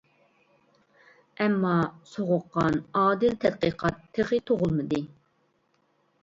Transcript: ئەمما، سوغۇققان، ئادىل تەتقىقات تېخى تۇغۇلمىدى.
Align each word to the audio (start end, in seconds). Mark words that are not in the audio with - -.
ئەمما، 1.43 1.73
سوغۇققان، 2.13 2.79
ئادىل 3.03 3.37
تەتقىقات 3.45 4.01
تېخى 4.19 4.41
تۇغۇلمىدى. 4.49 5.05